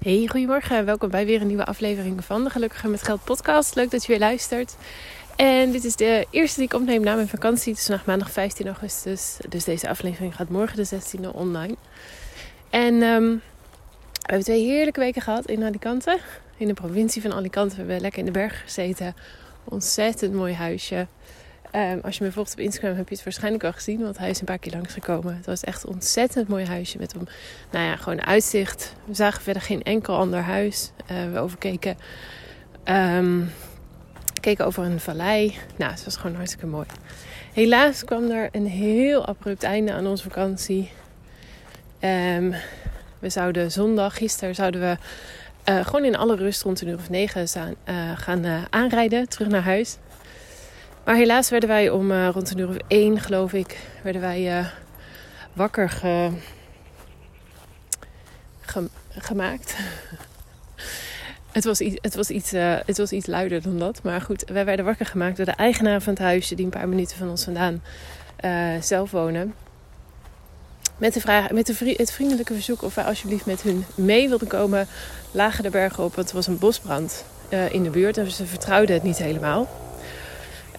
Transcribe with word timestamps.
Hey, 0.00 0.26
goedemorgen. 0.30 0.84
Welkom 0.84 1.10
bij 1.10 1.26
weer 1.26 1.40
een 1.40 1.46
nieuwe 1.46 1.64
aflevering 1.64 2.24
van 2.24 2.44
de 2.44 2.50
Gelukkiger 2.50 2.90
met 2.90 3.02
Geld 3.02 3.24
podcast. 3.24 3.74
Leuk 3.74 3.90
dat 3.90 4.02
je 4.02 4.08
weer 4.08 4.18
luistert. 4.18 4.76
En 5.36 5.70
dit 5.70 5.84
is 5.84 5.96
de 5.96 6.26
eerste 6.30 6.58
die 6.58 6.68
ik 6.68 6.74
opneem 6.74 7.02
na 7.02 7.14
mijn 7.14 7.28
vakantie. 7.28 7.72
Het 7.72 7.80
is 7.80 7.86
vandaag 7.86 8.06
maandag 8.06 8.30
15 8.30 8.66
augustus. 8.66 9.36
Dus 9.48 9.64
deze 9.64 9.88
aflevering 9.88 10.36
gaat 10.36 10.48
morgen 10.48 10.76
de 10.76 11.00
16e 11.00 11.30
online. 11.32 11.74
En 12.70 13.02
um, 13.02 13.42
we 14.12 14.20
hebben 14.20 14.44
twee 14.44 14.64
heerlijke 14.64 15.00
weken 15.00 15.22
gehad 15.22 15.46
in 15.46 15.64
Alicante. 15.64 16.18
In 16.56 16.66
de 16.66 16.74
provincie 16.74 17.22
van 17.22 17.32
Alicante. 17.32 17.74
We 17.74 17.80
hebben 17.80 18.00
lekker 18.00 18.18
in 18.18 18.26
de 18.26 18.30
berg 18.30 18.62
gezeten. 18.62 19.14
Ontzettend 19.64 20.34
mooi 20.34 20.54
huisje. 20.54 21.06
Um, 21.74 22.00
als 22.02 22.18
je 22.18 22.24
me 22.24 22.32
volgt 22.32 22.52
op 22.52 22.58
Instagram 22.58 22.96
heb 22.96 23.08
je 23.08 23.14
het 23.14 23.24
waarschijnlijk 23.24 23.64
al 23.64 23.72
gezien, 23.72 24.00
want 24.00 24.18
hij 24.18 24.30
is 24.30 24.40
een 24.40 24.46
paar 24.46 24.58
keer 24.58 24.72
langsgekomen. 24.72 25.36
Het 25.36 25.46
was 25.46 25.64
echt 25.64 25.82
een 25.82 25.88
ontzettend 25.88 26.48
mooi 26.48 26.66
huisje 26.66 26.98
met 26.98 27.14
een, 27.14 27.28
nou 27.70 27.84
ja, 27.84 27.96
gewoon 27.96 28.26
uitzicht. 28.26 28.94
We 29.04 29.14
zagen 29.14 29.42
verder 29.42 29.62
geen 29.62 29.82
enkel 29.82 30.16
ander 30.16 30.40
huis. 30.40 30.90
Uh, 31.10 31.32
we 31.32 31.38
overkeken, 31.38 31.96
um, 32.84 33.50
keken 34.40 34.66
over 34.66 34.84
een 34.84 35.00
vallei. 35.00 35.58
Nou, 35.76 35.92
het 35.92 36.04
was 36.04 36.16
gewoon 36.16 36.36
hartstikke 36.36 36.66
mooi. 36.66 36.86
Helaas 37.52 38.04
kwam 38.04 38.30
er 38.30 38.48
een 38.52 38.66
heel 38.66 39.26
abrupt 39.26 39.62
einde 39.62 39.92
aan 39.92 40.06
onze 40.06 40.22
vakantie. 40.22 40.90
Um, 42.00 42.54
we 43.18 43.28
zouden 43.28 43.72
zondag, 43.72 44.16
gisteren 44.16 44.54
zouden 44.54 44.80
we 44.80 44.96
uh, 45.72 45.84
gewoon 45.84 46.04
in 46.04 46.16
alle 46.16 46.36
rust 46.36 46.62
rond 46.62 46.80
een 46.80 46.88
uur 46.88 46.96
of 46.96 47.10
negen 47.10 47.46
uh, 47.88 48.10
gaan 48.14 48.66
aanrijden, 48.70 49.28
terug 49.28 49.48
naar 49.48 49.62
huis. 49.62 49.96
Maar 51.10 51.18
helaas 51.18 51.50
werden 51.50 51.68
wij 51.68 51.90
om 51.90 52.10
uh, 52.10 52.28
rond 52.28 52.50
een 52.50 52.58
uur 52.58 52.68
of 52.68 52.76
één, 52.86 53.20
geloof 53.20 53.52
ik, 53.52 53.78
werden 54.02 54.20
wij 54.20 54.58
uh, 54.58 54.66
wakker 55.52 55.88
ge, 55.88 56.30
ge, 58.60 58.88
gemaakt. 59.08 59.76
het, 61.52 61.64
was 61.64 61.80
iets, 61.80 61.98
het, 62.00 62.14
was 62.14 62.30
iets, 62.30 62.50
het 62.86 62.98
was 62.98 63.12
iets 63.12 63.26
luider 63.26 63.62
dan 63.62 63.78
dat. 63.78 64.02
Maar 64.02 64.20
goed, 64.20 64.44
wij 64.52 64.64
werden 64.64 64.84
wakker 64.84 65.06
gemaakt 65.06 65.36
door 65.36 65.46
de 65.46 65.52
eigenaar 65.52 66.02
van 66.02 66.12
het 66.12 66.22
huisje, 66.22 66.54
die 66.54 66.64
een 66.64 66.70
paar 66.70 66.88
minuten 66.88 67.16
van 67.16 67.30
ons 67.30 67.44
vandaan 67.44 67.82
zelf 68.80 69.10
wonen. 69.10 69.54
Met, 70.98 71.14
de 71.14 71.20
vraag, 71.20 71.50
met 71.50 71.68
het 71.96 72.12
vriendelijke 72.12 72.54
verzoek 72.54 72.82
of 72.82 72.94
wij 72.94 73.04
alsjeblieft 73.04 73.46
met 73.46 73.62
hun 73.62 73.84
mee 73.94 74.28
wilden 74.28 74.48
komen, 74.48 74.86
lagen 75.30 75.62
de 75.62 75.70
bergen 75.70 76.04
op. 76.04 76.16
Het 76.16 76.32
was 76.32 76.46
een 76.46 76.58
bosbrand 76.58 77.24
in 77.70 77.82
de 77.82 77.90
buurt 77.90 78.16
en 78.16 78.30
ze 78.30 78.46
vertrouwden 78.46 78.94
het 78.94 79.04
niet 79.04 79.18
helemaal. 79.18 79.89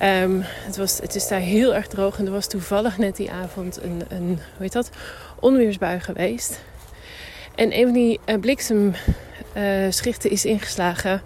Um, 0.04 0.42
het, 0.44 0.78
was, 0.78 1.00
het 1.00 1.16
is 1.16 1.28
daar 1.28 1.40
heel 1.40 1.76
erg 1.76 1.88
droog 1.88 2.20
en 2.20 2.26
er 2.26 2.32
was 2.32 2.48
toevallig 2.48 2.98
net 2.98 3.16
die 3.16 3.32
avond 3.32 3.84
een, 3.84 4.02
een 4.10 4.28
hoe 4.28 4.58
heet 4.58 4.74
dat, 4.74 4.90
onweersbui 5.40 6.00
geweest. 6.00 6.60
En 7.56 7.78
een 7.78 7.84
van 7.84 7.94
die 7.94 8.20
uh, 8.26 8.40
bliksemschichten 8.40 10.30
uh, 10.30 10.36
is 10.36 10.46
ingeslagen, 10.46 11.22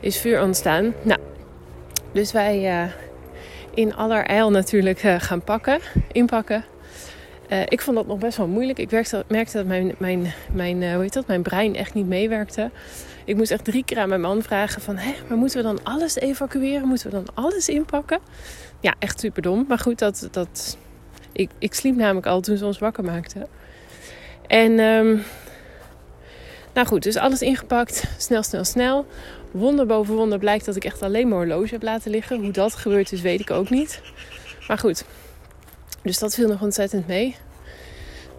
is 0.00 0.20
vuur 0.20 0.42
ontstaan. 0.42 0.94
Nou, 1.02 1.20
dus 2.12 2.32
wij 2.32 2.82
uh, 2.82 2.90
in 3.74 3.94
allerijl 3.94 4.50
natuurlijk 4.50 5.00
gaan 5.18 5.42
pakken, 5.42 5.80
inpakken. 6.12 6.64
Ik 7.68 7.80
vond 7.80 7.96
dat 7.96 8.06
nog 8.06 8.18
best 8.18 8.36
wel 8.36 8.46
moeilijk. 8.46 8.78
Ik 8.78 8.90
merkte, 9.28 9.56
dat 9.58 9.66
mijn, 9.66 9.94
mijn, 9.98 10.32
mijn, 10.52 10.92
hoe 10.92 11.02
heet 11.02 11.12
dat, 11.12 11.26
mijn 11.26 11.42
brein 11.42 11.76
echt 11.76 11.94
niet 11.94 12.06
meewerkte. 12.06 12.70
Ik 13.24 13.36
moest 13.36 13.50
echt 13.50 13.64
drie 13.64 13.84
keer 13.84 13.98
aan 13.98 14.08
mijn 14.08 14.20
man 14.20 14.42
vragen 14.42 14.82
van... 14.82 14.96
Hé, 14.96 15.14
maar 15.28 15.38
moeten 15.38 15.56
we 15.58 15.64
dan 15.64 15.80
alles 15.82 16.16
evacueren? 16.16 16.88
Moeten 16.88 17.10
we 17.10 17.12
dan 17.12 17.26
alles 17.34 17.68
inpakken? 17.68 18.18
Ja, 18.80 18.94
echt 18.98 19.20
super 19.20 19.42
dom. 19.42 19.64
Maar 19.68 19.78
goed, 19.78 19.98
dat, 19.98 20.28
dat, 20.30 20.76
ik, 21.32 21.50
ik 21.58 21.74
sliep 21.74 21.96
namelijk 21.96 22.26
al 22.26 22.40
toen 22.40 22.56
ze 22.56 22.66
ons 22.66 22.78
wakker 22.78 23.04
maakten. 23.04 23.46
En 24.46 24.78
um, 24.78 25.22
nou 26.74 26.86
goed, 26.86 27.02
dus 27.02 27.16
alles 27.16 27.42
ingepakt. 27.42 28.04
Snel, 28.16 28.42
snel, 28.42 28.64
snel. 28.64 29.06
Wonder 29.50 29.86
boven 29.86 30.14
wonder 30.14 30.38
blijkt 30.38 30.64
dat 30.64 30.76
ik 30.76 30.84
echt 30.84 31.02
alleen 31.02 31.28
mijn 31.28 31.40
horloge 31.40 31.72
heb 31.72 31.82
laten 31.82 32.10
liggen. 32.10 32.40
Hoe 32.40 32.50
dat 32.50 32.74
gebeurd 32.74 33.12
is, 33.12 33.20
weet 33.20 33.40
ik 33.40 33.50
ook 33.50 33.70
niet. 33.70 34.00
Maar 34.68 34.78
goed, 34.78 35.04
dus 36.02 36.18
dat 36.18 36.34
viel 36.34 36.48
nog 36.48 36.62
ontzettend 36.62 37.06
mee. 37.06 37.36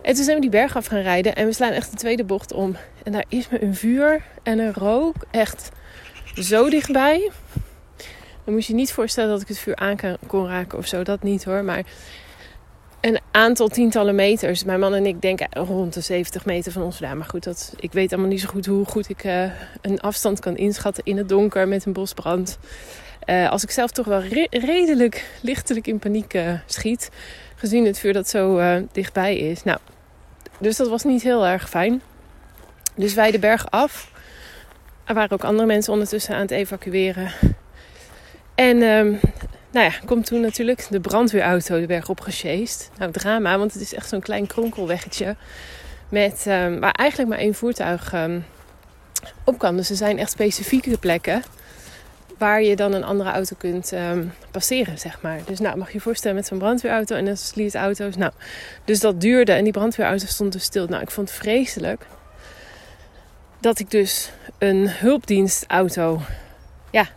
En 0.01 0.15
toen 0.15 0.23
zijn 0.23 0.35
we 0.35 0.41
die 0.41 0.49
berg 0.49 0.75
af 0.75 0.85
gaan 0.85 1.01
rijden 1.01 1.35
en 1.35 1.45
we 1.45 1.53
slaan 1.53 1.71
echt 1.71 1.91
de 1.91 1.97
tweede 1.97 2.23
bocht 2.23 2.53
om. 2.53 2.75
En 3.03 3.11
daar 3.11 3.25
is 3.27 3.49
me 3.49 3.63
een 3.63 3.75
vuur 3.75 4.23
en 4.43 4.59
een 4.59 4.73
rook 4.73 5.15
echt 5.31 5.69
zo 6.33 6.69
dichtbij. 6.69 7.31
Dan 8.43 8.53
moet 8.53 8.65
je 8.65 8.73
niet 8.73 8.93
voorstellen 8.93 9.29
dat 9.29 9.41
ik 9.41 9.47
het 9.47 9.59
vuur 9.59 9.75
aan 9.75 9.97
kon 10.27 10.47
raken 10.47 10.77
of 10.77 10.88
zo. 10.88 11.03
Dat 11.03 11.23
niet 11.23 11.43
hoor. 11.43 11.63
Maar 11.63 11.83
een 13.01 13.19
aantal 13.31 13.67
tientallen 13.67 14.15
meters. 14.15 14.63
Mijn 14.63 14.79
man 14.79 14.93
en 14.93 15.05
ik 15.05 15.21
denken 15.21 15.47
rond 15.51 15.93
de 15.93 16.01
70 16.01 16.45
meter 16.45 16.71
van 16.71 16.81
ons 16.81 16.97
vandaan. 16.97 17.17
Maar 17.17 17.27
goed, 17.29 17.43
dat, 17.43 17.73
ik 17.79 17.91
weet 17.91 18.11
allemaal 18.11 18.29
niet 18.29 18.41
zo 18.41 18.47
goed 18.47 18.65
hoe 18.65 18.85
goed 18.85 19.09
ik 19.09 19.23
uh, 19.23 19.43
een 19.81 19.99
afstand 19.99 20.39
kan 20.39 20.57
inschatten 20.57 21.03
in 21.03 21.17
het 21.17 21.29
donker 21.29 21.67
met 21.67 21.85
een 21.85 21.93
bosbrand. 21.93 22.59
Uh, 23.25 23.50
als 23.50 23.63
ik 23.63 23.72
zelf 23.72 23.91
toch 23.91 24.06
wel 24.06 24.22
re 24.22 24.47
redelijk 24.50 25.25
lichtelijk 25.41 25.88
in 25.88 26.00
paniek 26.00 26.34
uh, 26.34 26.53
schiet. 26.66 27.09
Gezien 27.56 27.85
het 27.85 28.00
vuur 28.00 28.13
dat 28.13 28.30
zo 28.30 28.62
dichtbij 28.91 29.38
is. 29.38 29.63
Nou, 29.63 29.80
dus 30.59 30.78
dat 30.78 30.90
was 30.90 31.03
niet 31.03 31.22
heel 31.22 31.47
erg 31.47 31.69
fijn. 31.69 32.02
Dus 32.96 33.13
wij 33.13 33.31
de 33.31 33.40
berg 33.40 33.72
af. 33.72 34.12
Er 35.06 35.13
waren 35.13 35.31
ook 35.31 35.44
andere 35.44 35.68
mensen 35.68 35.94
ondertussen 35.94 36.35
aan 36.35 36.41
het 36.41 36.52
evacueren. 36.52 37.31
En 38.56 38.81
um, 38.81 39.19
nou 39.72 39.86
ja, 39.86 39.91
komt 40.06 40.25
toen 40.25 40.41
natuurlijk 40.41 40.88
de 40.90 41.00
brandweerauto 41.00 41.80
de 41.80 41.86
berg 41.86 42.09
op. 42.09 42.25
Nou, 42.97 43.12
drama, 43.12 43.57
want 43.57 43.74
het 43.74 43.81
is 43.81 43.94
echt 43.94 44.09
zo'n 44.09 44.19
klein 44.19 44.47
kronkelweggetje. 44.47 45.36
Met, 46.09 46.46
um, 46.47 46.80
waar 46.80 46.91
eigenlijk 46.91 47.30
maar 47.30 47.40
één 47.40 47.53
voertuig 47.53 48.13
um, 48.13 48.46
op 49.44 49.57
kan. 49.57 49.75
Dus 49.75 49.90
er 49.90 49.96
zijn 49.96 50.18
echt 50.18 50.31
specifieke 50.31 50.97
plekken 50.97 51.44
waar 52.39 52.63
je 52.63 52.75
dan 52.75 52.94
een 52.94 53.03
andere 53.03 53.29
auto 53.29 53.55
kunt 53.57 53.91
um, 53.91 54.33
passeren, 54.51 54.97
zeg 54.97 55.22
maar. 55.22 55.39
Dus 55.45 55.59
nou, 55.59 55.77
mag 55.77 55.88
je 55.88 55.94
je 55.94 56.00
voorstellen 56.00 56.35
met 56.35 56.45
zo'n 56.45 56.57
brandweerauto 56.57 57.16
en 57.16 57.25
dat 57.25 57.53
auto's. 57.73 58.16
Nou, 58.16 58.31
dus 58.85 59.00
dat 59.00 59.22
duurde 59.22 59.51
en 59.51 59.63
die 59.63 59.73
brandweerauto 59.73 60.25
stond 60.25 60.51
dus 60.51 60.63
stil. 60.63 60.88
Nou, 60.88 61.01
ik 61.01 61.11
vond 61.11 61.29
het 61.29 61.38
vreselijk 61.38 62.05
dat 63.59 63.79
ik 63.79 63.91
dus 63.91 64.31
een 64.57 64.89
hulpdienstauto, 64.89 66.22
ja, 66.91 67.07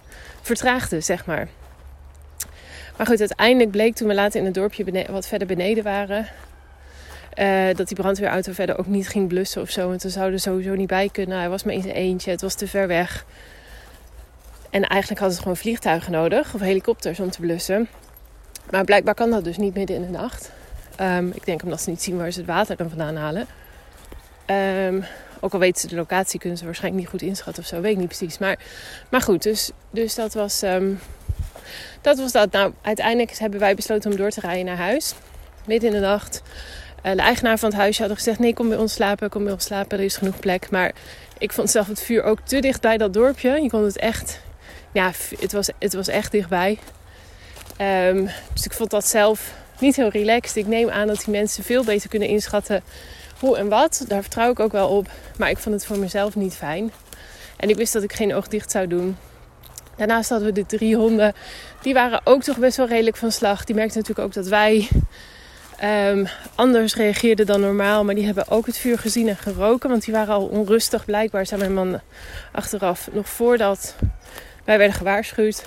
vertraagde, 0.41 1.01
zeg 1.01 1.27
maar. 1.27 1.49
Maar 2.97 3.07
goed, 3.07 3.21
uiteindelijk 3.21 3.71
bleek 3.71 3.95
toen 3.95 4.09
we 4.09 4.15
later 4.15 4.41
in 4.41 4.47
het 4.47 4.55
dorpje 4.55 5.07
wat 5.11 5.29
verder 5.29 5.47
beneden 5.47 5.85
waren... 5.85 6.29
Uh, 7.39 7.75
dat 7.75 7.89
die 7.89 7.97
brandweerauto 7.97 8.53
verder 8.53 8.79
ook 8.79 8.87
niet 8.87 9.09
ging 9.09 9.29
blussen 9.29 9.63
of 9.63 9.71
zo. 9.71 9.93
En 9.93 9.99
toen 9.99 10.11
zouden 10.11 10.35
er 10.35 10.41
sowieso 10.41 10.75
niet 10.75 10.87
bij 10.87 11.09
kunnen. 11.13 11.39
Hij 11.39 11.49
was 11.49 11.63
maar 11.63 11.75
in 11.75 11.83
zijn 11.83 11.95
eentje. 11.95 12.31
Het 12.31 12.41
was 12.41 12.55
te 12.55 12.67
ver 12.67 12.87
weg. 12.87 13.25
En 14.73 14.83
eigenlijk 14.83 15.21
hadden 15.21 15.37
ze 15.37 15.43
gewoon 15.43 15.57
vliegtuigen 15.57 16.13
nodig. 16.13 16.55
Of 16.55 16.61
helikopters 16.61 17.21
om 17.21 17.31
te 17.31 17.41
blussen. 17.41 17.89
Maar 18.71 18.85
blijkbaar 18.85 19.15
kan 19.15 19.31
dat 19.31 19.45
dus 19.45 19.57
niet 19.57 19.75
midden 19.75 19.97
in 19.97 20.03
de 20.03 20.09
nacht. 20.09 20.51
Um, 21.01 21.31
ik 21.35 21.45
denk 21.45 21.63
omdat 21.63 21.81
ze 21.81 21.91
niet 21.91 22.03
zien 22.03 22.17
waar 22.17 22.31
ze 22.31 22.39
het 22.39 22.49
water 22.49 22.77
dan 22.77 22.89
vandaan 22.89 23.17
halen. 23.17 23.47
Um, 24.87 25.05
ook 25.41 25.53
al 25.53 25.59
weten 25.59 25.81
ze 25.81 25.89
de 25.89 25.97
locatie, 25.97 26.41
kunnen 26.41 26.59
ze 26.59 26.65
waarschijnlijk 26.65 27.03
niet 27.03 27.13
goed 27.13 27.29
inschatten 27.29 27.63
of 27.63 27.69
zo. 27.69 27.81
Weet 27.81 27.93
ik 27.93 27.99
niet 27.99 28.07
precies. 28.07 28.39
Maar, 28.39 28.59
maar 29.09 29.21
goed, 29.21 29.43
dus, 29.43 29.71
dus 29.91 30.15
dat 30.15 30.35
was... 30.35 30.63
Um, 30.63 30.99
dat 32.01 32.19
was 32.19 32.33
dat. 32.33 32.53
Nou, 32.53 32.73
uiteindelijk 32.83 33.39
hebben 33.39 33.61
wij 33.61 33.75
besloten 33.75 34.11
om 34.11 34.17
door 34.17 34.31
te 34.31 34.41
rijden 34.41 34.65
naar 34.65 34.77
huis. 34.77 35.15
Midden 35.67 35.89
in 35.89 35.95
de 35.95 36.07
nacht. 36.07 36.43
Uh, 37.07 37.13
de 37.13 37.21
eigenaar 37.21 37.59
van 37.59 37.69
het 37.69 37.79
huisje 37.79 38.03
had 38.03 38.13
gezegd: 38.13 38.39
Nee, 38.39 38.55
kom 38.55 38.69
bij 38.69 38.79
ons 38.79 38.93
slapen, 38.93 39.31
kom 39.31 39.45
bij 39.45 39.53
ons 39.53 39.65
slapen, 39.65 39.99
er 39.99 40.05
is 40.05 40.17
genoeg 40.17 40.39
plek. 40.39 40.71
Maar 40.71 40.93
ik 41.39 41.53
vond 41.53 41.71
zelf 41.71 41.87
het 41.87 42.03
vuur 42.03 42.23
ook 42.23 42.41
te 42.41 42.61
dicht 42.61 42.81
bij 42.81 42.97
dat 42.97 43.13
dorpje. 43.15 43.63
Je 43.63 43.71
kon 43.71 43.85
het 43.85 43.99
echt, 43.99 44.41
ja, 44.93 45.13
het 45.39 45.53
was, 45.53 45.69
het 45.79 45.95
was 45.95 46.09
echt 46.09 46.33
dichtbij. 46.33 46.79
Um, 47.81 48.29
dus 48.53 48.65
ik 48.65 48.73
vond 48.73 48.91
dat 48.91 49.07
zelf 49.07 49.53
niet 49.79 49.97
heel 49.97 50.09
relaxed. 50.09 50.57
Ik 50.57 50.67
neem 50.67 50.91
aan 50.91 51.07
dat 51.07 51.19
die 51.25 51.35
mensen 51.35 51.65
veel 51.65 51.85
beter 51.85 52.09
kunnen 52.09 52.29
inschatten 52.29 52.83
hoe 53.39 53.57
en 53.57 53.69
wat. 53.69 54.05
Daar 54.09 54.23
vertrouw 54.23 54.51
ik 54.51 54.61
ook 54.61 54.73
wel 54.73 54.89
op. 54.89 55.09
Maar 55.39 55.51
ik 55.51 55.59
vond 55.59 55.75
het 55.75 55.87
voor 55.87 55.99
mezelf 55.99 56.37
niet 56.37 56.55
fijn. 56.55 56.93
En 57.57 57.69
ik 57.69 57.77
wist 57.77 57.93
dat 57.93 58.03
ik 58.03 58.13
geen 58.13 58.35
oog 58.35 58.49
dicht 58.49 58.71
zou 58.71 58.87
doen. 58.87 59.17
Daarnaast 59.97 60.29
hadden 60.29 60.49
we 60.49 60.55
de 60.55 60.77
drie 60.77 60.97
honden. 60.97 61.35
Die 61.83 61.95
waren 61.95 62.21
ook 62.25 62.43
toch 62.43 62.59
best 62.59 62.77
wel 62.77 62.89
redelijk 62.89 63.17
van 63.17 63.33
slag. 63.33 63.65
Die 63.65 63.75
merkten 63.75 63.99
natuurlijk 63.99 64.27
ook 64.27 64.35
dat 64.35 64.47
wij 64.47 64.89
um, 66.11 66.27
anders 66.55 66.95
reageerden 66.95 67.47
dan 67.47 67.61
normaal. 67.61 68.05
Maar 68.05 68.15
die 68.15 68.25
hebben 68.25 68.49
ook 68.49 68.67
het 68.67 68.79
vuur 68.79 68.99
gezien 68.99 69.29
en 69.29 69.37
geroken. 69.37 69.91
Want 69.91 70.05
die 70.05 70.15
waren 70.15 70.35
al 70.35 70.47
onrustig 70.47 71.05
blijkbaar, 71.05 71.47
zei 71.47 71.61
mijn 71.61 71.75
man 71.75 72.01
achteraf. 72.53 73.09
Nog 73.13 73.29
voordat 73.29 73.95
wij 74.65 74.79
werden 74.79 74.97
gewaarschuwd. 74.97 75.65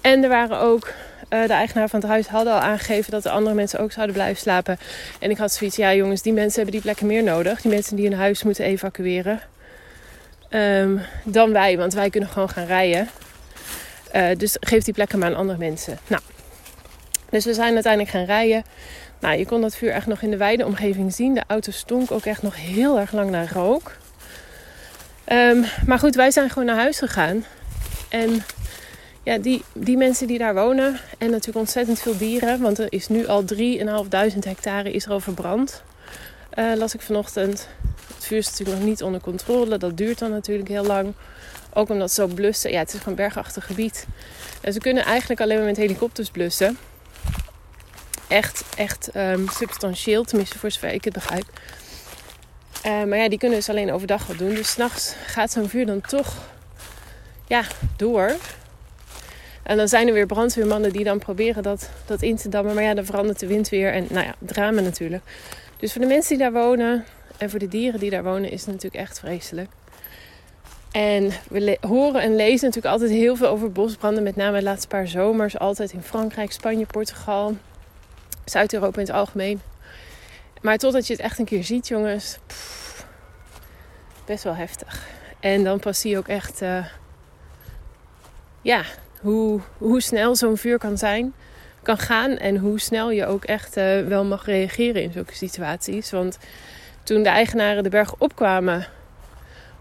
En 0.00 0.22
er 0.22 0.28
waren 0.28 0.58
ook 0.58 0.92
uh, 1.32 1.46
de 1.46 1.52
eigenaar 1.52 1.88
van 1.88 2.00
het 2.00 2.08
huis 2.08 2.26
hadden 2.26 2.52
al 2.52 2.58
aangegeven 2.58 3.10
dat 3.10 3.22
de 3.22 3.30
andere 3.30 3.54
mensen 3.54 3.78
ook 3.80 3.92
zouden 3.92 4.14
blijven 4.14 4.40
slapen. 4.40 4.78
En 5.20 5.30
ik 5.30 5.38
had 5.38 5.52
zoiets, 5.52 5.76
ja 5.76 5.94
jongens, 5.94 6.22
die 6.22 6.32
mensen 6.32 6.54
hebben 6.54 6.72
die 6.72 6.80
plekken 6.80 7.06
meer 7.06 7.22
nodig. 7.22 7.60
Die 7.60 7.70
mensen 7.70 7.96
die 7.96 8.08
hun 8.08 8.18
huis 8.18 8.42
moeten 8.42 8.64
evacueren. 8.64 9.40
Um, 10.50 11.00
dan 11.24 11.52
wij, 11.52 11.76
want 11.76 11.94
wij 11.94 12.10
kunnen 12.10 12.28
gewoon 12.28 12.48
gaan 12.48 12.66
rijden. 12.66 13.08
Uh, 14.14 14.26
dus 14.36 14.56
geef 14.60 14.84
die 14.84 14.94
plekken 14.94 15.18
maar 15.18 15.28
aan 15.28 15.36
andere 15.36 15.58
mensen. 15.58 15.98
Nou, 16.06 16.22
dus 17.30 17.44
we 17.44 17.54
zijn 17.54 17.74
uiteindelijk 17.74 18.12
gaan 18.12 18.24
rijden. 18.24 18.64
Nou, 19.20 19.38
je 19.38 19.46
kon 19.46 19.60
dat 19.60 19.76
vuur 19.76 19.90
echt 19.90 20.06
nog 20.06 20.22
in 20.22 20.30
de 20.30 20.36
wijde 20.36 20.66
omgeving 20.66 21.12
zien. 21.12 21.34
De 21.34 21.42
auto 21.46 21.70
stonk 21.70 22.10
ook 22.10 22.24
echt 22.24 22.42
nog 22.42 22.56
heel 22.56 22.98
erg 22.98 23.12
lang 23.12 23.30
naar 23.30 23.50
rook. 23.52 23.96
Ehm, 25.24 25.62
maar 25.86 25.98
goed, 25.98 26.14
wij 26.14 26.30
zijn 26.30 26.48
gewoon 26.48 26.64
naar 26.64 26.76
huis 26.76 26.98
gegaan. 26.98 27.44
En 28.12 28.42
ja, 29.22 29.38
die, 29.38 29.64
die 29.72 29.96
mensen 29.96 30.26
die 30.26 30.38
daar 30.38 30.54
wonen 30.54 31.00
en 31.18 31.30
natuurlijk 31.30 31.58
ontzettend 31.58 32.00
veel 32.00 32.16
dieren. 32.16 32.60
Want 32.60 32.78
er 32.78 32.92
is 32.92 33.08
nu 33.08 33.26
al 33.26 33.44
3.500 33.54 33.58
hectare 34.40 34.92
is 34.92 35.04
er 35.04 35.10
al 35.10 35.20
verbrand. 35.20 35.82
Uh, 36.54 36.74
las 36.74 36.94
ik 36.94 37.00
vanochtend. 37.00 37.68
Het 38.14 38.24
vuur 38.24 38.38
is 38.38 38.50
natuurlijk 38.50 38.78
nog 38.78 38.88
niet 38.88 39.02
onder 39.02 39.20
controle. 39.20 39.78
Dat 39.78 39.96
duurt 39.96 40.18
dan 40.18 40.30
natuurlijk 40.30 40.68
heel 40.68 40.84
lang. 40.84 41.12
Ook 41.72 41.88
omdat 41.88 42.12
ze 42.12 42.14
zo 42.14 42.34
blussen. 42.34 42.70
Ja, 42.70 42.78
het 42.78 42.92
is 42.92 42.98
gewoon 42.98 43.14
bergachtig 43.14 43.66
gebied. 43.66 44.06
En 44.60 44.72
ze 44.72 44.78
kunnen 44.78 45.04
eigenlijk 45.04 45.40
alleen 45.40 45.56
maar 45.56 45.66
met 45.66 45.76
helikopters 45.76 46.30
blussen. 46.30 46.78
Echt, 48.28 48.64
echt 48.76 49.10
um, 49.16 49.48
substantieel. 49.48 50.24
Tenminste, 50.24 50.58
voor 50.58 50.70
zover 50.70 50.92
ik 50.92 51.04
het 51.04 51.14
begrijp. 51.14 51.46
Uh, 52.86 53.04
maar 53.04 53.18
ja, 53.18 53.28
die 53.28 53.38
kunnen 53.38 53.58
dus 53.58 53.68
alleen 53.68 53.92
overdag 53.92 54.26
wat 54.26 54.38
doen. 54.38 54.54
Dus 54.54 54.70
s'nachts 54.70 55.14
gaat 55.26 55.52
zo'n 55.52 55.68
vuur 55.68 55.86
dan 55.86 56.00
toch 56.00 56.34
ja, 57.52 57.64
door. 57.96 58.36
En 59.62 59.76
dan 59.76 59.88
zijn 59.88 60.08
er 60.08 60.14
weer 60.14 60.26
brandweermannen 60.26 60.92
die 60.92 61.04
dan 61.04 61.18
proberen 61.18 61.62
dat, 61.62 61.90
dat 62.06 62.22
in 62.22 62.36
te 62.36 62.48
dammen. 62.48 62.74
Maar 62.74 62.82
ja, 62.82 62.94
dan 62.94 63.04
verandert 63.04 63.38
de 63.38 63.46
wind 63.46 63.68
weer. 63.68 63.92
En 63.92 64.06
nou 64.10 64.26
ja, 64.26 64.34
drama 64.38 64.80
natuurlijk. 64.80 65.22
Dus 65.76 65.92
voor 65.92 66.00
de 66.00 66.06
mensen 66.06 66.28
die 66.28 66.38
daar 66.38 66.62
wonen 66.62 67.04
en 67.38 67.50
voor 67.50 67.58
de 67.58 67.68
dieren 67.68 68.00
die 68.00 68.10
daar 68.10 68.22
wonen 68.22 68.50
is 68.50 68.60
het 68.60 68.70
natuurlijk 68.74 69.02
echt 69.02 69.18
vreselijk. 69.18 69.70
En 70.92 71.30
we 71.48 71.78
horen 71.80 72.22
en 72.22 72.36
lezen 72.36 72.66
natuurlijk 72.66 72.94
altijd 72.94 73.10
heel 73.10 73.36
veel 73.36 73.48
over 73.48 73.72
bosbranden. 73.72 74.22
Met 74.22 74.36
name 74.36 74.58
de 74.58 74.64
laatste 74.64 74.88
paar 74.88 75.08
zomers. 75.08 75.58
Altijd 75.58 75.92
in 75.92 76.02
Frankrijk, 76.02 76.52
Spanje, 76.52 76.86
Portugal. 76.86 77.56
Zuid-Europa 78.44 79.00
in 79.00 79.06
het 79.06 79.14
algemeen. 79.14 79.60
Maar 80.62 80.78
totdat 80.78 81.06
je 81.06 81.12
het 81.12 81.22
echt 81.22 81.38
een 81.38 81.44
keer 81.44 81.64
ziet, 81.64 81.88
jongens. 81.88 82.38
best 84.24 84.44
wel 84.44 84.54
heftig. 84.54 85.06
En 85.40 85.64
dan 85.64 85.80
pas 85.80 86.00
zie 86.00 86.10
je 86.10 86.18
ook 86.18 86.28
echt... 86.28 86.62
Uh, 86.62 86.84
ja, 88.62 88.82
hoe, 89.20 89.60
hoe 89.78 90.00
snel 90.00 90.36
zo'n 90.36 90.56
vuur 90.56 90.78
kan 90.78 90.98
zijn, 90.98 91.34
kan 91.82 91.98
gaan 91.98 92.30
en 92.30 92.56
hoe 92.56 92.80
snel 92.80 93.10
je 93.10 93.26
ook 93.26 93.44
echt 93.44 93.76
uh, 93.76 94.06
wel 94.06 94.24
mag 94.24 94.46
reageren 94.46 95.02
in 95.02 95.12
zulke 95.12 95.34
situaties. 95.34 96.10
Want 96.10 96.38
toen 97.02 97.22
de 97.22 97.28
eigenaren 97.28 97.82
de 97.82 97.88
berg 97.88 98.14
opkwamen 98.18 98.86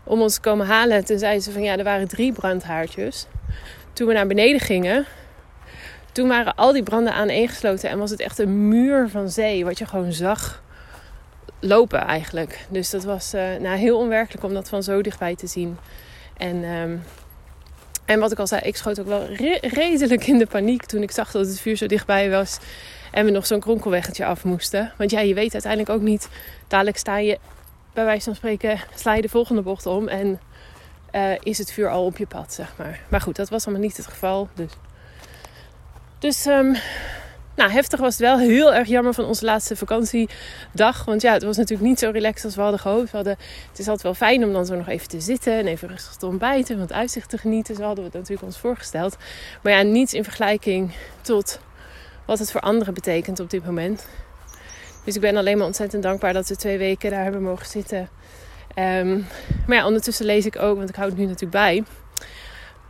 om 0.04 0.22
ons 0.22 0.34
te 0.34 0.42
komen 0.42 0.66
halen, 0.66 1.06
toen 1.06 1.20
zeiden 1.20 1.44
ze 1.44 1.52
van 1.52 1.64
ja, 1.64 1.78
er 1.78 1.84
waren 1.84 2.08
drie 2.08 2.34
brandhaartjes. 2.34 3.28
Toen 3.94 4.08
we 4.08 4.14
naar 4.14 4.28
beneden 4.28 4.60
gingen, 4.60 5.06
toen 6.12 6.28
waren 6.28 6.56
al 6.56 6.72
die 6.72 6.84
branden 6.84 7.14
aaneengesloten 7.14 7.90
en 7.90 7.98
was 7.98 8.10
het 8.10 8.20
echt 8.20 8.40
een 8.40 8.68
muur 8.68 9.10
van 9.10 9.30
zee, 9.30 9.66
wat 9.66 9.78
je 9.78 9.86
gewoon 9.86 10.14
zag 10.14 10.64
lopen 11.60 12.00
eigenlijk. 12.00 12.66
Dus 12.70 12.90
dat 12.90 13.04
was 13.04 13.34
uh, 13.34 13.42
nou, 13.60 13.78
heel 13.78 13.98
onwerkelijk 13.98 14.44
om 14.44 14.54
dat 14.54 14.70
van 14.70 14.84
zo 14.84 15.02
dichtbij 15.02 15.36
te 15.36 15.48
zien. 15.48 15.78
En 16.38 16.64
um, 16.64 17.02
en 18.12 18.20
wat 18.20 18.32
ik 18.32 18.40
al 18.40 18.48
zei, 18.48 18.62
ik 18.62 18.76
schoot 18.76 19.00
ook 19.00 19.08
wel 19.08 19.26
redelijk 19.62 20.28
in 20.28 20.38
de 20.38 20.46
paniek 20.46 20.86
toen 20.86 21.02
ik 21.02 21.12
zag 21.12 21.32
dat 21.32 21.48
het 21.48 21.60
vuur 21.60 21.76
zo 21.76 21.86
dichtbij 21.86 22.30
was. 22.30 22.58
En 23.12 23.26
we 23.26 23.32
nog 23.32 23.46
zo'n 23.46 23.60
kronkelweggetje 23.60 24.26
af 24.26 24.44
moesten. 24.44 24.94
Want 24.98 25.12
ja, 25.12 25.20
je 25.20 25.34
weet 25.34 25.54
uiteindelijk 25.54 25.92
ook 25.92 26.02
niet. 26.02 26.30
Dadelijk 26.68 26.98
sta 26.98 27.18
je, 27.18 27.40
bij 27.94 28.06
wijze 28.06 28.24
van 28.24 28.36
spreken, 28.36 28.80
sla 28.96 29.14
je 29.14 29.22
de 29.22 29.30
volgende 29.30 29.62
bocht 29.62 29.86
om. 29.86 30.08
En 30.08 30.40
uh, 31.12 31.32
is 31.40 31.58
het 31.58 31.72
vuur 31.72 31.90
al 31.90 32.06
op 32.06 32.18
je 32.18 32.28
pad, 32.28 32.54
zeg 32.54 32.74
maar. 32.78 33.00
Maar 33.08 33.22
goed, 33.22 33.36
dat 33.36 33.50
was 33.50 33.66
allemaal 33.66 33.86
niet 33.86 33.98
het 33.98 34.08
geval. 34.08 34.50
Dus, 34.54 34.72
dus 36.20 36.46
um, 36.46 36.76
nou, 37.56 37.72
heftig 37.72 38.00
was 38.00 38.14
het 38.14 38.22
wel. 38.22 38.40
Heel 38.40 38.74
erg 38.74 38.88
jammer 38.88 39.14
van 39.14 39.26
onze 39.26 39.46
laatste 39.46 39.76
vakantiedag. 39.76 41.06
Want 41.06 41.22
ja, 41.22 41.34
het 41.34 41.44
was 41.44 41.58
natuurlijk 41.58 41.90
niet 41.90 42.00
zo 42.00 42.10
relaxed 42.10 42.46
als 42.46 42.56
we 42.56 42.62
hadden 42.62 42.80
gehoopt. 42.80 43.12
We 43.12 43.16
hadden, 43.16 43.38
het 43.70 43.80
is 43.80 43.86
altijd 43.88 44.04
wel 44.04 44.14
fijn 44.14 44.44
om 44.44 44.54
dan 44.54 44.66
zo 44.66 44.76
nog 44.76 44.88
even 44.88 45.08
te 45.08 45.20
zitten 45.20 45.54
en 45.54 45.68
even 45.68 45.88
rustig 45.88 46.16
te 46.16 46.26
ontbijten. 46.26 46.78
Want 46.78 46.94
uitzicht 46.94 47.30
te 47.30 47.38
genieten, 47.38 47.76
zo 47.76 47.82
hadden 47.82 48.04
we 48.04 48.10
het 48.10 48.20
natuurlijk 48.20 48.48
ons 48.48 48.58
voorgesteld. 48.58 49.18
Maar 49.64 49.74
ja, 49.74 49.82
niets 49.82 50.14
in 50.14 50.24
vergelijking 50.24 50.92
tot 51.22 51.60
wat 52.26 52.40
het 52.40 52.52
voor 52.52 52.62
anderen 52.62 52.94
betekent 52.94 53.40
op 53.40 53.50
dit 53.50 53.66
moment. 53.66 54.06
Dus 55.06 55.16
ik 55.16 55.22
ben 55.22 55.38
alleen 55.38 55.58
maar 55.58 55.68
ontzettend 55.68 56.04
dankbaar 56.04 56.34
dat 56.34 56.48
we 56.48 56.56
twee 56.56 56.78
weken 56.78 57.10
daar 57.10 57.24
hebben 57.24 57.44
mogen 57.44 57.66
zitten. 57.66 58.10
Um, 58.76 59.28
maar 59.68 59.78
ja, 59.78 59.86
ondertussen 59.86 60.26
lees 60.26 60.46
ik 60.46 60.60
ook, 60.60 60.78
want 60.78 60.90
ik 60.90 60.96
hou 60.96 61.10
het 61.10 61.18
nu 61.18 61.24
natuurlijk 61.26 61.52
bij 61.52 61.84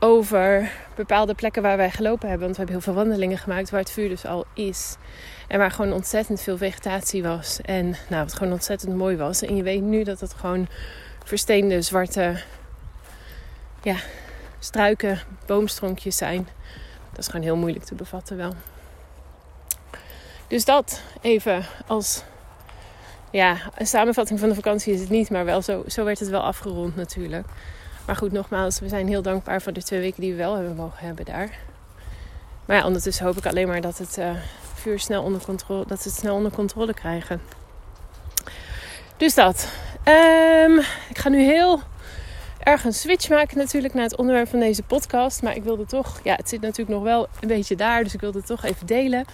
over 0.04 0.72
bepaalde 0.96 1.34
plekken 1.34 1.62
waar 1.62 1.78
wij 1.78 1.92
gelopen 1.92 2.30
hebben. 2.30 2.48
Want 2.48 2.52
we 2.58 2.64
hebben 2.64 2.82
heel 2.82 2.94
veel 2.94 3.04
wandelingen 3.04 3.38
gemaakt 3.38 3.70
waar 3.70 3.80
het 3.80 3.92
vuur 3.92 4.10
dus 4.10 4.26
al 4.26 4.46
is. 4.54 4.96
En 5.48 5.58
waar 5.58 5.72
gewoon 5.72 5.94
ontzettend 5.94 6.42
veel 6.42 6.58
vegetatie 6.58 7.24
was. 7.24 7.62
En 7.62 7.96
nou, 8.10 8.24
wat 8.24 8.34
gewoon 8.34 8.54
ontzettend 8.54 8.96
mooi 8.96 9.18
was. 9.18 9.42
En 9.42 9.56
je 9.56 9.64
weet 9.64 9.82
nu 9.82 10.04
dat 10.04 10.20
het 10.20 10.34
gewoon 10.34 10.68
versteende 11.24 11.82
zwarte 11.82 12.42
ja, 13.82 13.96
struiken, 14.60 15.20
boomstronkjes 15.46 16.18
zijn. 16.18 16.48
Dat 17.10 17.20
is 17.20 17.28
gewoon 17.28 17.46
heel 17.46 17.56
moeilijk 17.56 17.86
te 17.86 17.96
bevatten 17.96 18.38
wel. 18.38 18.54
Dus 20.48 20.66
dat 20.66 21.02
even 21.22 21.66
als 21.88 22.24
ja, 23.32 23.58
een 23.78 23.88
samenvatting 23.88 24.40
van 24.40 24.50
de 24.50 24.56
vakantie 24.56 24.94
is 24.94 25.00
het 25.00 25.10
niet, 25.10 25.30
maar 25.30 25.46
wel 25.46 25.62
zo, 25.62 25.84
zo 25.88 26.04
werd 26.04 26.20
het 26.20 26.30
wel 26.30 26.42
afgerond 26.42 26.96
natuurlijk. 26.96 27.48
Maar 28.12 28.20
goed, 28.20 28.32
nogmaals, 28.32 28.80
we 28.80 28.88
zijn 28.88 29.08
heel 29.08 29.22
dankbaar 29.22 29.62
voor 29.62 29.74
de 29.74 29.84
twee 29.84 30.00
weken 30.00 30.22
die 30.22 30.32
we 30.32 30.38
wel 30.38 30.56
hebben 30.56 30.76
mogen 30.76 31.06
hebben 31.06 31.26
daar. 31.26 31.50
Maar 32.66 32.78
ja, 32.78 32.86
ondertussen 32.86 33.26
hoop 33.26 33.38
ik 33.38 33.46
alleen 33.46 33.68
maar 33.68 33.82
dat 33.82 33.98
het 33.98 34.18
uh, 34.18 34.30
vuur 34.74 35.00
snel 35.00 35.24
onder 35.24 35.42
controle, 35.42 35.86
dat 35.88 36.02
ze 36.02 36.08
het 36.08 36.18
snel 36.18 36.36
onder 36.36 36.52
controle 36.52 36.94
krijgen. 36.94 37.42
Dus 39.18 39.34
dat. 39.34 39.68
Um, 40.06 40.80
ik 41.10 41.18
ga 41.18 41.30
nu 41.30 41.44
heel 41.44 41.82
erg 42.60 42.84
een 42.84 42.94
switch 42.94 43.30
maken 43.30 43.58
natuurlijk 43.58 43.94
naar 43.94 44.04
het 44.04 44.16
onderwerp 44.16 44.50
van 44.50 44.60
deze 44.60 44.84
podcast. 44.84 45.42
Maar 45.42 45.56
ik 45.56 45.64
wilde 45.64 45.86
toch, 45.86 46.20
ja, 46.24 46.36
het 46.36 46.50
zit 46.50 46.62
natuurlijk 46.62 46.98
nog 46.98 47.04
wel 47.04 47.28
een 47.40 47.48
beetje 47.48 47.76
daar. 47.76 48.04
Dus 48.04 48.14
ik 48.14 48.22
wilde 48.22 48.38
het 48.38 48.48
toch 48.48 48.64
even 48.64 48.88
delen. 48.88 49.26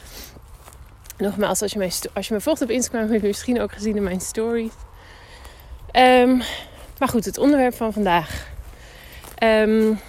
Nogmaals, 1.18 1.62
als 1.62 1.72
je, 1.72 1.92
als 2.14 2.28
je 2.28 2.34
me 2.34 2.42
volgt 2.42 2.62
op 2.62 2.70
Instagram, 2.70 3.12
heb 3.12 3.22
je 3.22 3.28
misschien 3.28 3.62
ook 3.62 3.72
gezien 3.72 3.96
in 3.96 4.04
mijn 4.04 4.22
stories. 4.22 4.74
Um, 5.94 6.42
maar 7.00 7.10
goed, 7.10 7.26
het 7.26 7.38
onderwerp 7.38 7.74
van 7.74 7.94
vandaag. 7.94 8.56
Um, 9.44 10.00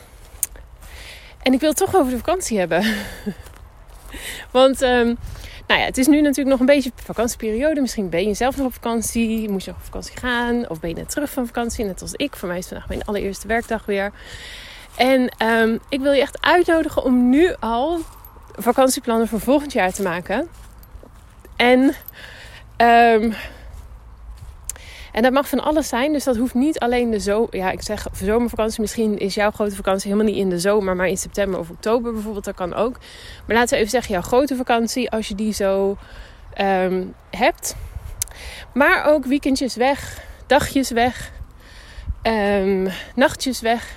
en 1.42 1.52
ik 1.52 1.60
wil 1.60 1.69
het 1.69 1.78
toch 1.78 1.96
over 1.96 2.10
de 2.10 2.16
vakantie 2.16 2.58
hebben. 2.58 2.84
Want 4.50 4.82
um, 4.82 5.16
nou 5.66 5.80
ja, 5.80 5.86
het 5.86 5.98
is 5.98 6.06
nu 6.06 6.20
natuurlijk 6.20 6.48
nog 6.48 6.60
een 6.60 6.75
beetje 6.75 6.92
vakantieperiode. 6.94 7.80
Misschien 7.80 8.08
ben 8.08 8.28
je 8.28 8.34
zelf 8.34 8.56
nog 8.56 8.66
op 8.66 8.72
vakantie. 8.72 9.50
Moet 9.50 9.64
je 9.64 9.70
nog 9.70 9.78
op 9.78 9.84
vakantie 9.84 10.19
gaan? 10.19 10.69
Of 10.69 10.80
ben 10.80 10.90
je 10.90 10.96
net 10.96 11.10
terug 11.10 11.30
van 11.30 11.46
vakantie? 11.46 11.84
Net 11.84 12.02
als 12.02 12.12
ik. 12.12 12.36
Voor 12.36 12.48
mij 12.48 12.58
is 12.58 12.66
vandaag 12.66 12.88
mijn 12.88 13.04
allereerste 13.04 13.46
werkdag 13.46 13.87
weer. 13.87 14.12
En 14.97 15.32
um, 15.42 15.78
ik 15.88 16.00
wil 16.00 16.12
je 16.12 16.20
echt 16.20 16.38
uitnodigen 16.40 17.04
om 17.04 17.28
nu 17.28 17.54
al 17.61 18.00
vakantieplannen 18.52 19.28
voor 19.28 19.40
volgend 19.40 19.73
jaar 19.73 19.92
te 19.92 20.02
maken. 20.02 20.49
En 21.56 21.94
um, 22.76 23.35
en 25.18 25.25
dat 25.25 25.32
mag 25.32 25.48
van 25.48 25.60
alles 25.60 25.88
zijn. 25.88 26.12
Dus 26.12 26.25
dat 26.25 26.37
hoeft 26.37 26.54
niet 26.54 26.78
alleen 26.78 27.10
de 27.10 27.20
zo 27.20 27.46
ja, 27.50 27.70
ik 27.70 27.82
zeg 27.82 28.06
zomervakantie. 28.12 28.80
Misschien 28.80 29.18
is 29.18 29.34
jouw 29.34 29.50
grote 29.50 29.75
vakantie 29.75 30.10
helemaal 30.12 30.32
niet 30.32 30.42
in 30.42 30.50
de 30.50 30.58
zomer, 30.58 30.96
maar 30.96 31.08
in 31.08 31.16
september 31.16 31.60
of 31.60 31.70
oktober 31.70 32.12
bijvoorbeeld. 32.12 32.44
Dat 32.44 32.54
kan 32.54 32.75
ook. 32.75 32.98
Maar 33.46 33.56
laten 33.56 33.70
we 33.70 33.76
even 33.76 33.90
zeggen, 33.90 34.12
jouw 34.12 34.22
grote 34.22 34.56
vakantie, 34.56 35.10
als 35.10 35.28
je 35.28 35.34
die 35.34 35.52
zo 35.52 35.96
um, 36.60 37.14
hebt. 37.30 37.76
Maar 38.75 39.04
ook 39.04 39.25
weekendjes 39.25 39.75
weg, 39.75 40.25
dagjes 40.46 40.90
weg, 40.90 41.32
um, 42.22 42.88
nachtjes 43.14 43.60
weg. 43.60 43.96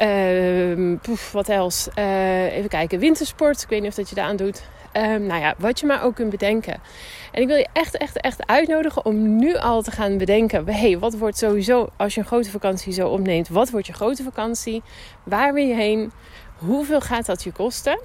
Um, 0.00 0.98
poef, 0.98 1.32
wat 1.32 1.48
else? 1.48 1.90
Uh, 1.98 2.56
even 2.56 2.68
kijken, 2.68 2.98
wintersport. 2.98 3.62
Ik 3.62 3.68
weet 3.68 3.80
niet 3.80 3.90
of 3.90 3.96
dat 3.96 4.08
je 4.08 4.14
daar 4.14 4.28
aan 4.28 4.36
doet. 4.36 4.62
Um, 4.98 5.26
nou 5.26 5.40
ja, 5.40 5.54
wat 5.58 5.80
je 5.80 5.86
maar 5.86 6.02
ook 6.02 6.14
kunt 6.14 6.30
bedenken. 6.30 6.80
En 7.32 7.42
ik 7.42 7.48
wil 7.48 7.56
je 7.56 7.68
echt, 7.72 7.96
echt, 7.96 8.20
echt 8.20 8.46
uitnodigen 8.46 9.04
om 9.04 9.36
nu 9.36 9.56
al 9.56 9.82
te 9.82 9.90
gaan 9.90 10.18
bedenken: 10.18 10.68
hey, 10.68 10.98
wat 10.98 11.14
wordt 11.14 11.38
sowieso 11.38 11.88
als 11.96 12.14
je 12.14 12.20
een 12.20 12.26
grote 12.26 12.50
vakantie 12.50 12.92
zo 12.92 13.08
opneemt? 13.08 13.48
Wat 13.48 13.70
wordt 13.70 13.86
je 13.86 13.92
grote 13.92 14.22
vakantie? 14.22 14.82
Waar 15.22 15.54
wil 15.54 15.64
je 15.64 15.74
heen? 15.74 16.12
Hoeveel 16.56 17.00
gaat 17.00 17.26
dat 17.26 17.42
je 17.42 17.52
kosten? 17.52 18.00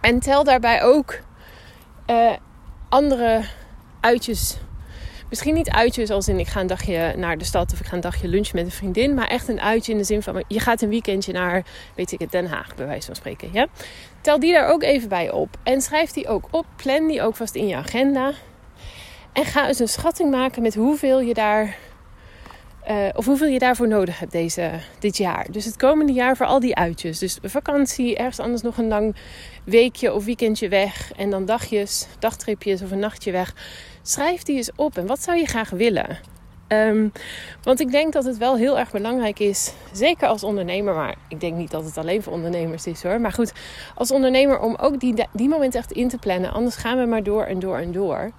En 0.00 0.20
tel 0.20 0.44
daarbij 0.44 0.82
ook 0.82 1.18
uh, 2.06 2.32
andere 2.88 3.44
uitjes 4.00 4.58
Misschien 5.30 5.54
niet 5.54 5.70
uitjes 5.70 6.10
als 6.10 6.28
in 6.28 6.38
ik 6.38 6.46
ga 6.46 6.60
een 6.60 6.66
dagje 6.66 7.14
naar 7.16 7.38
de 7.38 7.44
stad 7.44 7.72
of 7.72 7.80
ik 7.80 7.86
ga 7.86 7.94
een 7.94 8.00
dagje 8.00 8.28
lunchen 8.28 8.56
met 8.56 8.64
een 8.64 8.70
vriendin. 8.70 9.14
Maar 9.14 9.26
echt 9.26 9.48
een 9.48 9.60
uitje 9.60 9.92
in 9.92 9.98
de 9.98 10.04
zin 10.04 10.22
van 10.22 10.44
je 10.48 10.60
gaat 10.60 10.82
een 10.82 10.88
weekendje 10.88 11.32
naar, 11.32 11.64
weet 11.94 12.12
ik 12.12 12.18
het, 12.18 12.30
Den 12.30 12.46
Haag 12.46 12.74
bij 12.74 12.86
wijze 12.86 13.06
van 13.06 13.14
spreken. 13.14 13.48
Ja? 13.52 13.66
Tel 14.20 14.40
die 14.40 14.52
daar 14.52 14.68
ook 14.68 14.82
even 14.82 15.08
bij 15.08 15.30
op. 15.30 15.48
En 15.62 15.80
schrijf 15.80 16.10
die 16.10 16.28
ook 16.28 16.48
op. 16.50 16.66
Plan 16.76 17.06
die 17.06 17.22
ook 17.22 17.36
vast 17.36 17.54
in 17.54 17.66
je 17.66 17.76
agenda. 17.76 18.32
En 19.32 19.44
ga 19.44 19.68
eens 19.68 19.78
een 19.78 19.88
schatting 19.88 20.30
maken 20.30 20.62
met 20.62 20.74
hoeveel 20.74 21.20
je 21.20 21.34
daar 21.34 21.76
uh, 22.88 23.08
of 23.14 23.24
hoeveel 23.24 23.46
je 23.46 23.58
daarvoor 23.58 23.88
nodig 23.88 24.18
hebt 24.18 24.32
deze, 24.32 24.70
dit 24.98 25.16
jaar. 25.16 25.46
Dus 25.50 25.64
het 25.64 25.76
komende 25.76 26.12
jaar 26.12 26.36
voor 26.36 26.46
al 26.46 26.60
die 26.60 26.74
uitjes. 26.76 27.18
Dus 27.18 27.38
vakantie, 27.42 28.16
ergens 28.16 28.38
anders 28.38 28.62
nog 28.62 28.78
een 28.78 28.88
lang 28.88 29.16
weekje 29.64 30.14
of 30.14 30.24
weekendje 30.24 30.68
weg. 30.68 31.12
En 31.16 31.30
dan 31.30 31.44
dagjes, 31.44 32.06
dagtripjes 32.18 32.82
of 32.82 32.90
een 32.90 32.98
nachtje 32.98 33.32
weg. 33.32 33.54
Schrijf 34.02 34.42
die 34.42 34.56
eens 34.56 34.70
op. 34.76 34.98
En 34.98 35.06
wat 35.06 35.22
zou 35.22 35.38
je 35.38 35.46
graag 35.46 35.70
willen? 35.70 36.18
Ehm, 36.70 37.08
want 37.62 37.80
ik 37.80 37.90
denk 37.90 38.12
dat 38.12 38.24
het 38.24 38.38
wel 38.38 38.56
heel 38.56 38.78
erg 38.78 38.90
belangrijk 38.90 39.38
is, 39.38 39.72
zeker 39.92 40.28
als 40.28 40.44
ondernemer, 40.44 40.94
maar 40.94 41.14
ik 41.28 41.40
denk 41.40 41.56
niet 41.56 41.70
dat 41.70 41.84
het 41.84 41.98
alleen 41.98 42.22
voor 42.22 42.32
ondernemers 42.32 42.86
is 42.86 43.02
hoor. 43.02 43.20
Maar 43.20 43.32
goed, 43.32 43.52
als 43.94 44.10
ondernemer 44.10 44.58
om 44.58 44.76
ook 44.80 45.00
die, 45.00 45.14
die 45.32 45.48
moment 45.48 45.74
echt 45.74 45.92
in 45.92 46.08
te 46.08 46.18
plannen. 46.18 46.52
Anders 46.52 46.76
gaan 46.76 46.98
we 46.98 47.04
maar 47.04 47.22
door 47.22 47.44
en 47.44 47.58
door 47.58 47.78
en 47.78 47.92
door. 47.92 48.30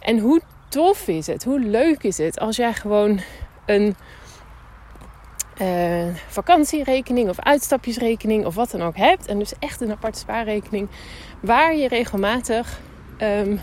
En 0.00 0.18
hoe 0.18 0.40
tof 0.68 1.08
is 1.08 1.26
het, 1.26 1.44
hoe 1.44 1.60
leuk 1.60 2.02
is 2.02 2.18
het 2.18 2.38
als 2.38 2.56
jij 2.56 2.72
gewoon 2.72 3.20
een 3.66 3.96
uh, 5.62 6.14
vakantierekening 6.28 7.28
of 7.28 7.40
uitstapjesrekening 7.40 8.46
of 8.46 8.54
wat 8.54 8.70
dan 8.70 8.82
ook 8.82 8.96
hebt. 8.96 9.26
En 9.26 9.38
dus 9.38 9.52
echt 9.58 9.80
een 9.80 9.90
aparte 9.90 10.18
spaarrekening 10.18 10.88
waar 11.40 11.76
je 11.76 11.88
regelmatig 11.88 12.80
um, 13.22 13.60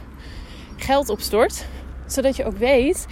geld 0.75 1.09
op 1.09 1.19
stort. 1.19 1.65
Zodat 2.07 2.35
je 2.35 2.45
ook 2.45 2.57
weet 2.57 3.05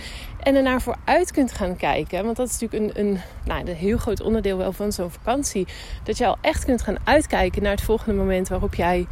en 0.45 0.55
ernaar 0.55 0.81
vooruit 0.81 1.31
kunt 1.31 1.51
gaan 1.51 1.75
kijken. 1.75 2.23
Want 2.23 2.37
dat 2.37 2.49
is 2.49 2.59
natuurlijk 2.59 2.97
een, 2.97 3.05
een, 3.05 3.19
nou, 3.45 3.59
een 3.59 3.75
heel 3.75 3.97
groot 3.97 4.21
onderdeel 4.21 4.57
wel 4.57 4.71
van 4.71 4.91
zo'n 4.91 5.11
vakantie. 5.11 5.67
Dat 6.03 6.17
je 6.17 6.25
al 6.25 6.37
echt 6.41 6.65
kunt 6.65 6.81
gaan 6.81 6.97
uitkijken 7.03 7.61
naar 7.63 7.71
het 7.71 7.81
volgende 7.81 8.19
moment 8.19 8.47
waarop 8.47 8.75
jij 8.75 9.07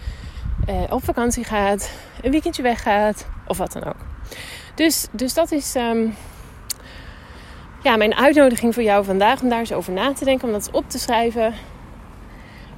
uh, 0.70 0.82
op 0.90 1.04
vakantie 1.04 1.44
gaat, 1.44 1.92
een 2.22 2.32
weekendje 2.32 2.62
weggaat 2.62 3.28
of 3.48 3.58
wat 3.58 3.72
dan 3.72 3.84
ook. 3.84 4.06
Dus, 4.76 5.08
dus 5.12 5.34
dat 5.34 5.52
is 5.52 5.76
um, 5.76 6.16
ja, 7.84 7.96
mijn 7.96 8.16
uitnodiging 8.16 8.74
voor 8.74 8.84
jou 8.84 9.06
vandaag 9.06 9.42
om 9.42 9.50
daar 9.50 9.60
eens 9.60 9.74
over 9.74 9.94
na 9.94 10.14
te 10.14 10.26
denken, 10.26 10.48
om 10.48 10.54
dat 10.54 10.72
op 10.72 10.90
te 10.90 11.00
schrijven. 11.00 11.54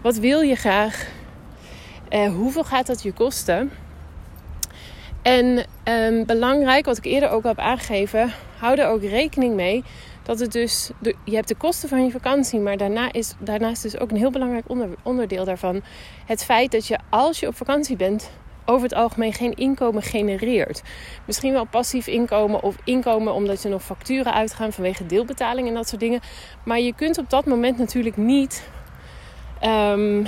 Wat 0.02 0.16
wil 0.16 0.42
je 0.42 0.56
graag? 0.56 1.08
Uh, 2.10 2.28
hoeveel 2.28 2.64
gaat 2.64 2.88
dat 2.88 3.04
je 3.04 3.12
kosten? 3.12 3.72
En 5.26 5.66
um, 5.84 6.26
belangrijk, 6.26 6.86
wat 6.86 6.98
ik 6.98 7.06
eerder 7.06 7.30
ook 7.30 7.44
al 7.44 7.50
heb 7.50 7.60
aangegeven, 7.60 8.32
hou 8.58 8.80
er 8.80 8.88
ook 8.88 9.02
rekening 9.02 9.56
mee 9.56 9.84
dat 10.24 10.40
het 10.40 10.52
dus, 10.52 10.90
je 11.24 11.36
hebt 11.36 11.48
de 11.48 11.56
kosten 11.56 11.90
van 11.90 12.06
je 12.06 12.12
vakantie, 12.12 12.60
maar 12.60 12.78
daarna 12.78 13.12
is, 13.12 13.34
daarnaast 13.40 13.86
is 13.86 14.00
ook 14.00 14.12
een 14.12 14.18
heel 14.18 14.32
belangrijk 14.32 14.64
onder, 14.68 14.90
onderdeel 15.04 15.46
daarvan 15.46 15.82
het 16.26 16.44
feit 16.44 16.72
dat 16.72 16.88
je 16.88 16.98
als 17.10 17.40
je 17.40 17.48
op 17.48 17.56
vakantie 17.56 17.96
bent, 17.96 18.32
over 18.66 18.84
het 18.84 18.94
algemeen 18.94 19.34
geen 19.34 19.54
inkomen 19.54 20.02
genereert. 20.02 20.82
Misschien 21.26 21.54
wel 21.54 21.66
passief 21.66 22.08
inkomen 22.08 22.64
of 22.64 22.76
inkomen 22.84 23.34
omdat 23.34 23.62
je 23.62 23.70
nog 23.70 23.84
facturen 23.84 24.34
uitgaan 24.34 24.74
vanwege 24.74 25.06
deelbetaling 25.06 25.68
en 25.68 25.74
dat 25.74 25.88
soort 25.88 26.02
dingen. 26.02 26.20
Maar 26.64 26.80
je 26.80 26.94
kunt 26.94 27.18
op 27.18 27.30
dat 27.30 27.46
moment 27.46 27.78
natuurlijk 27.78 28.18
niet 28.18 28.70
um, 29.64 30.26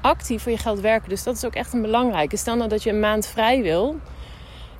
actief 0.00 0.42
voor 0.42 0.52
je 0.52 0.58
geld 0.58 0.80
werken. 0.80 1.08
Dus 1.08 1.22
dat 1.22 1.36
is 1.36 1.44
ook 1.44 1.54
echt 1.54 1.72
een 1.72 1.82
belangrijke. 1.82 2.36
Stel 2.36 2.56
nou 2.56 2.68
dat 2.68 2.82
je 2.82 2.90
een 2.90 3.00
maand 3.00 3.26
vrij 3.26 3.62
wil, 3.62 3.96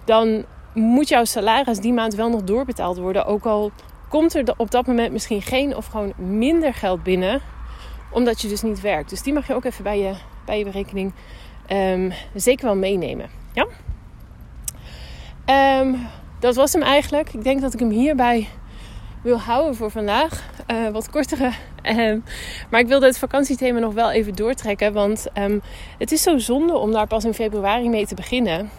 dan 0.07 0.45
moet 0.75 1.09
jouw 1.09 1.25
salaris 1.25 1.79
die 1.79 1.93
maand 1.93 2.15
wel 2.15 2.29
nog 2.29 2.43
doorbetaald 2.43 2.99
worden. 2.99 3.27
Ook 3.27 3.45
al 3.45 3.71
komt 4.09 4.35
er 4.35 4.55
op 4.57 4.71
dat 4.71 4.87
moment 4.87 5.13
misschien 5.13 5.43
geen 5.43 5.77
of 5.77 5.87
gewoon 5.87 6.13
minder 6.17 6.75
geld 6.75 7.03
binnen, 7.03 7.41
omdat 8.11 8.41
je 8.41 8.49
dus 8.49 8.63
niet 8.63 8.81
werkt. 8.81 9.11
Dus 9.11 9.23
die 9.23 9.33
mag 9.33 9.47
je 9.47 9.55
ook 9.55 9.65
even 9.65 9.85
bij 9.85 9.99
je, 9.99 10.15
bij 10.45 10.59
je 10.59 10.65
berekening 10.65 11.13
um, 11.73 12.13
zeker 12.35 12.65
wel 12.65 12.77
meenemen. 12.77 13.29
Ja? 13.53 13.67
Um, 15.81 16.07
dat 16.41 16.55
was 16.55 16.73
hem 16.73 16.83
eigenlijk. 16.83 17.33
Ik 17.33 17.45
denk 17.45 17.61
dat 17.61 17.75
ik 17.75 17.81
hem 17.81 17.91
hierbij 17.91 18.49
wil 19.23 19.39
houden 19.39 19.75
voor 19.75 19.91
vandaag. 19.91 20.45
Uh, 20.73 20.89
wat 20.89 21.11
kortere. 21.11 21.51
Um, 21.83 22.25
maar 22.71 22.81
ik 22.81 22.87
wilde 22.87 23.07
het 23.07 23.19
vakantiethema 23.19 23.79
nog 23.79 23.95
wel 23.95 24.11
even 24.11 24.35
doortrekken. 24.35 24.93
Want 24.93 25.27
het 25.99 26.13
is 26.13 26.23
zo 26.23 26.39
zonde 26.39 26.77
om 26.77 26.93
daar 26.93 27.07
pas 27.07 27.25
in 27.25 27.35
februari 27.35 27.89
mee 27.89 28.07
te 28.07 28.15
beginnen. 28.15 28.71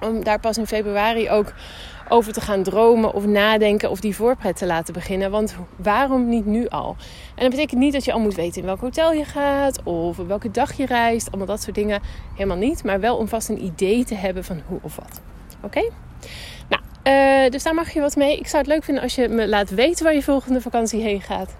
Om 0.00 0.24
daar 0.24 0.40
pas 0.40 0.58
in 0.58 0.66
februari 0.66 1.30
ook 1.30 1.52
over 2.08 2.32
te 2.32 2.40
gaan 2.40 2.62
dromen 2.62 3.14
of 3.14 3.26
nadenken 3.26 3.90
of 3.90 4.00
die 4.00 4.16
voorpret 4.16 4.56
te 4.56 4.66
laten 4.66 4.94
beginnen. 4.94 5.30
Want 5.30 5.54
waarom 5.76 6.28
niet 6.28 6.46
nu 6.46 6.68
al? 6.68 6.96
En 7.34 7.42
dat 7.42 7.50
betekent 7.50 7.80
niet 7.80 7.92
dat 7.92 8.04
je 8.04 8.12
al 8.12 8.20
moet 8.20 8.34
weten 8.34 8.60
in 8.60 8.66
welk 8.66 8.80
hotel 8.80 9.12
je 9.12 9.24
gaat 9.24 9.82
of 9.82 10.16
welke 10.16 10.50
dag 10.50 10.72
je 10.72 10.86
reist. 10.86 11.28
Allemaal 11.28 11.46
dat 11.46 11.62
soort 11.62 11.74
dingen. 11.74 12.00
Helemaal 12.34 12.56
niet. 12.56 12.84
Maar 12.84 13.00
wel 13.00 13.16
om 13.16 13.28
vast 13.28 13.48
een 13.48 13.64
idee 13.64 14.04
te 14.04 14.14
hebben 14.14 14.44
van 14.44 14.62
hoe 14.66 14.78
of 14.82 14.96
wat. 14.96 15.20
Oké? 15.62 15.90
Nou, 16.68 16.82
uh, 17.44 17.50
dus 17.50 17.62
daar 17.62 17.74
mag 17.74 17.90
je 17.90 18.00
wat 18.00 18.16
mee. 18.16 18.38
Ik 18.38 18.46
zou 18.46 18.62
het 18.62 18.72
leuk 18.72 18.84
vinden 18.84 19.02
als 19.02 19.14
je 19.14 19.28
me 19.28 19.48
laat 19.48 19.70
weten 19.70 20.04
waar 20.04 20.14
je 20.14 20.22
volgende 20.22 20.60
vakantie 20.60 21.02
heen 21.02 21.20
gaat. 21.20 21.56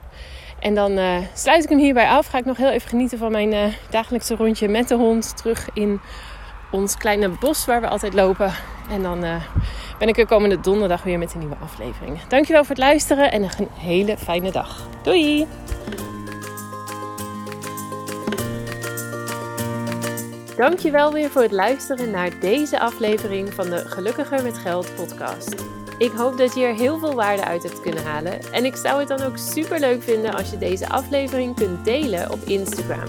En 0.61 0.75
dan 0.75 0.99
uh, 0.99 1.16
sluit 1.35 1.62
ik 1.64 1.68
hem 1.68 1.78
hierbij 1.78 2.09
af. 2.09 2.26
Ga 2.26 2.38
ik 2.38 2.44
nog 2.44 2.56
heel 2.56 2.70
even 2.70 2.88
genieten 2.88 3.18
van 3.18 3.32
mijn 3.32 3.52
uh, 3.52 3.64
dagelijkse 3.90 4.35
rondje 4.35 4.68
met 4.68 4.88
de 4.88 4.94
hond 4.94 5.37
terug 5.37 5.68
in 5.75 6.00
ons 6.71 6.97
kleine 6.97 7.29
bos 7.29 7.65
waar 7.65 7.81
we 7.81 7.89
altijd 7.89 8.15
lopen. 8.15 8.53
En 8.91 9.03
dan 9.03 9.25
uh, 9.25 9.35
ben 9.99 10.09
ik 10.09 10.19
er 10.19 10.27
komende 10.27 10.61
donderdag 10.61 11.03
weer 11.03 11.19
met 11.19 11.33
een 11.33 11.39
nieuwe 11.39 11.57
aflevering. 11.62 12.23
Dankjewel 12.29 12.65
voor 12.65 12.75
het 12.75 12.85
luisteren 12.85 13.33
en 13.33 13.43
een 13.43 13.69
hele 13.75 14.17
fijne 14.17 14.50
dag. 14.50 14.87
Doei! 15.03 15.47
Dankjewel 20.57 21.12
weer 21.12 21.31
voor 21.31 21.43
het 21.43 21.53
luisteren 21.53 22.11
naar 22.11 22.31
deze 22.41 22.81
aflevering 22.81 23.55
van 23.55 23.71
de 23.71 23.79
Gelukkiger 23.87 24.43
met 24.43 24.59
Geld 24.59 24.95
podcast. 24.95 25.55
Ik 25.99 26.12
hoop 26.12 26.39
dat 26.39 26.55
je 26.55 26.65
er 26.65 26.75
heel 26.75 26.99
veel 26.99 27.15
waarde 27.15 27.45
uit 27.45 27.62
hebt 27.62 27.81
kunnen 27.81 28.05
halen. 28.05 28.53
En 28.53 28.65
ik 28.65 28.77
zou 28.77 28.99
het 28.99 29.09
dan 29.09 29.23
ook 29.23 29.37
super 29.37 29.81
leuk 29.81 30.03
vinden 30.03 30.35
als 30.35 30.50
je 30.50 30.59
deze 30.59 30.89
aflevering 30.89 31.57
kunt 31.57 31.85
delen 31.85 32.31
op 32.31 32.39
Instagram. 32.45 33.09